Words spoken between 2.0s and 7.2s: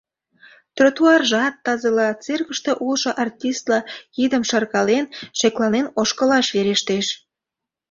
циркыште улшо артистла кидым шаркален, шекланен ошкылаш верештеш.